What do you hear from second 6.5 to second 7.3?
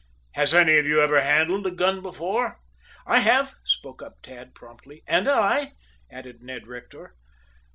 Rector.